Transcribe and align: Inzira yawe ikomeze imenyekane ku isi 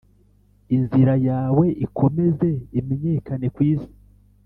Inzira 0.75 1.15
yawe 1.29 1.65
ikomeze 1.85 2.49
imenyekane 2.79 3.47
ku 3.55 3.59
isi 3.73 3.91